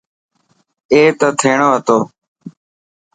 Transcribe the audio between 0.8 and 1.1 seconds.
اي